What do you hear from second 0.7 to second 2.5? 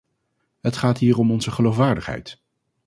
gaat hier om onze geloofwaardigheid.